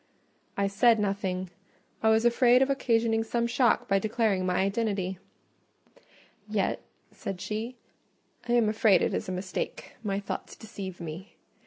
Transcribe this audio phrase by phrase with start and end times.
[0.57, 1.51] I said nothing:
[2.01, 5.19] I was afraid of occasioning some shock by declaring my identity.
[6.49, 6.81] "Yet,"
[7.11, 7.75] said she,
[8.49, 11.35] "I am afraid it is a mistake: my thoughts deceive me.